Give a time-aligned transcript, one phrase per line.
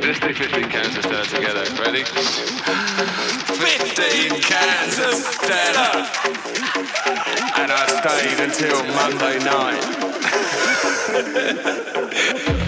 [0.00, 1.64] Just do 15 cans of Stella together.
[1.82, 2.04] Ready?
[2.04, 6.06] 15 cans of Stella.
[7.56, 9.84] And I stayed until Monday night.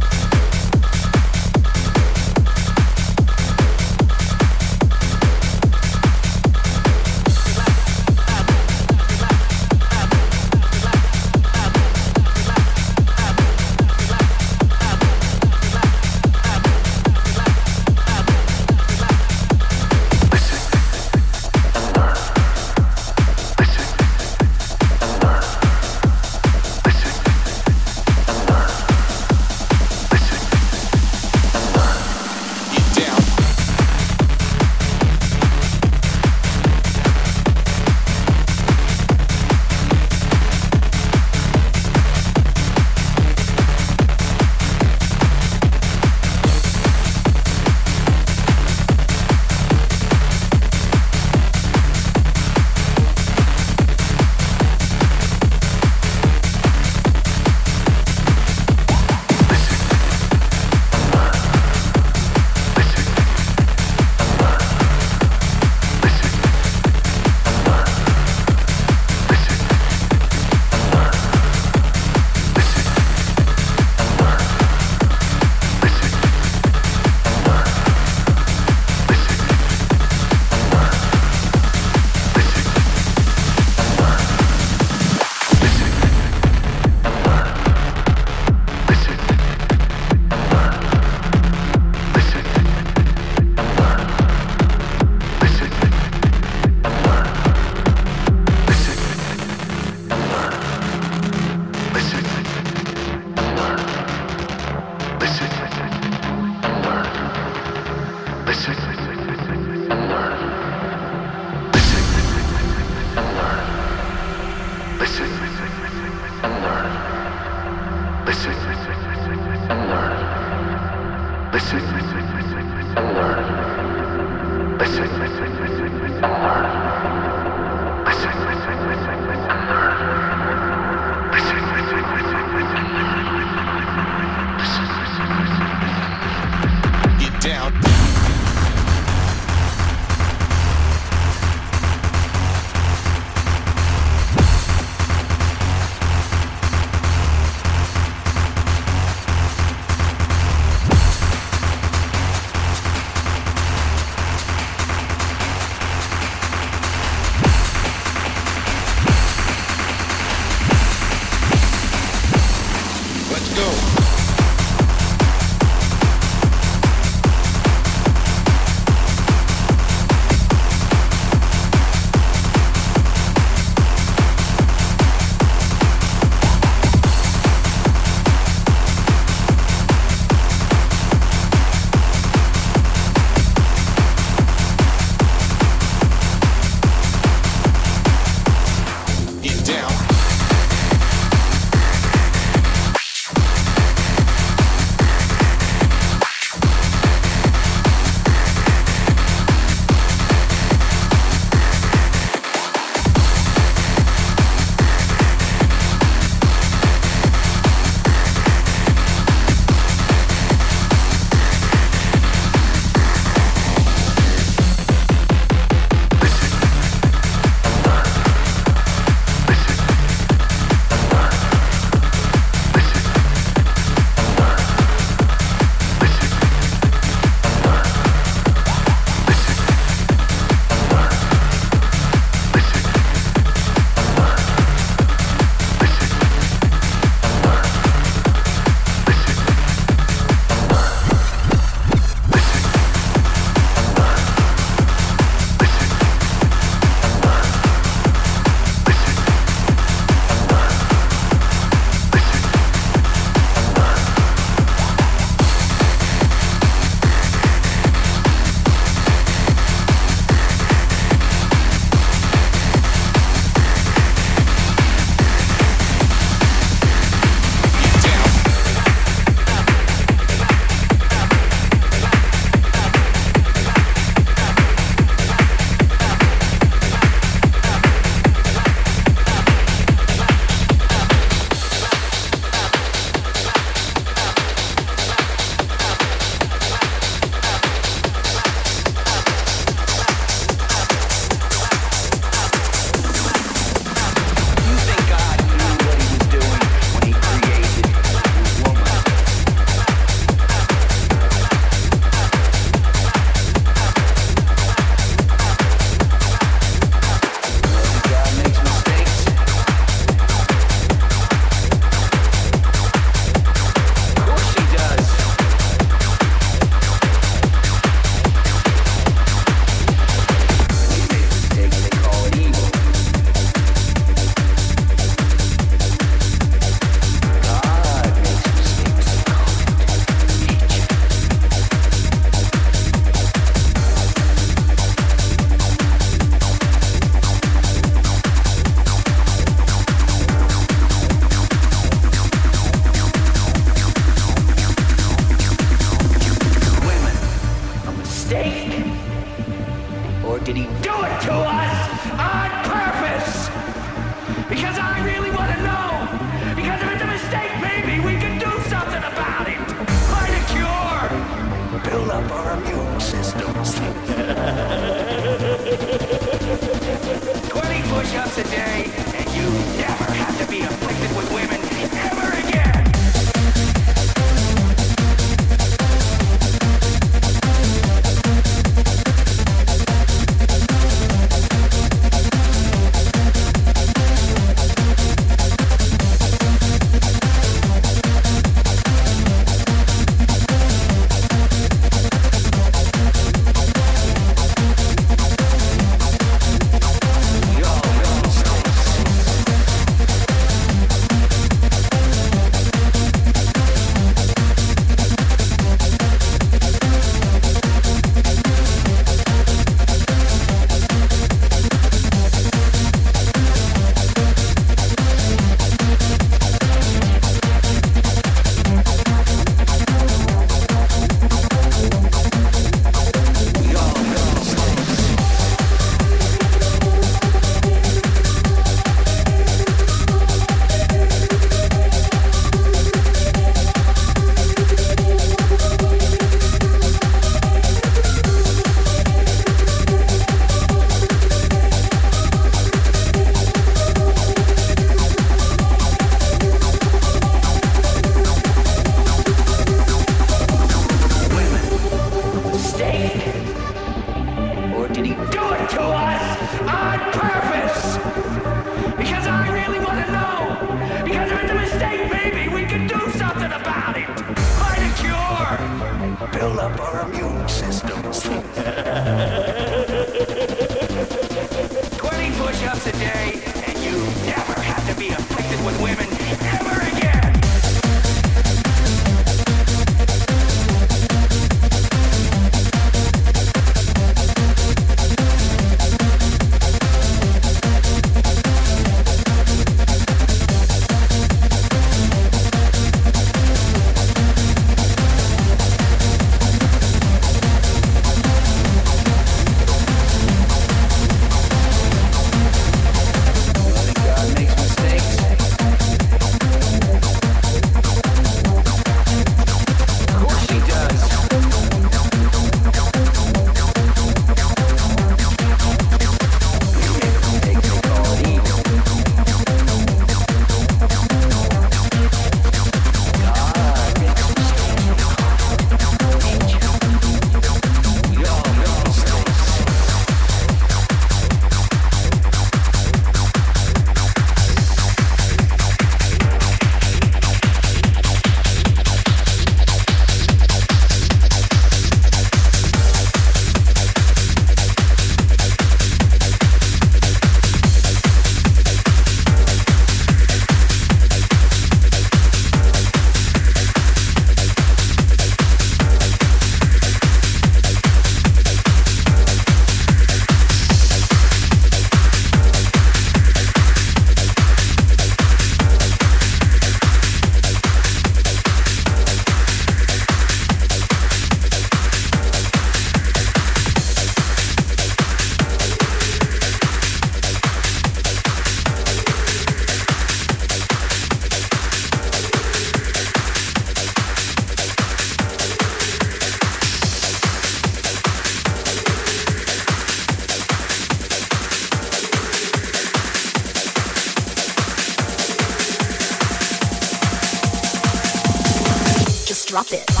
[599.31, 600.00] just drop it.